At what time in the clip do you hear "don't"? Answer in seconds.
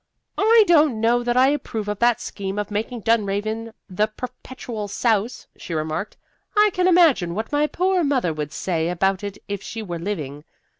0.65-0.99